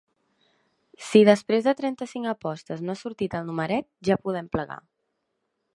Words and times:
Si 1.07 1.21
després 1.29 1.67
de 1.67 1.73
trenta-cinc 1.81 2.31
apostes 2.33 2.83
no 2.87 2.95
ha 2.95 2.99
sortit 3.03 3.37
el 3.41 3.47
numeret, 3.53 3.89
ja 4.09 4.19
podem 4.25 4.51
plegar. 4.57 4.85